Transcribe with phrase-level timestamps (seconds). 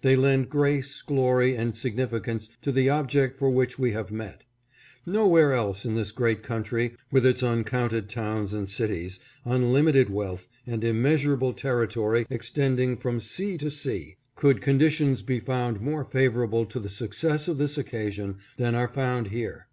[0.00, 4.42] They lend grace, glory, and significance to the object for which we have met.
[5.06, 10.48] No where else in this great country, with its uncounted towns and cities, unlimited wealth,
[10.66, 16.80] and immeasurable territory extending from sea to sea, could conditions be found more favorable to
[16.80, 19.68] the success of this occasion than are found here.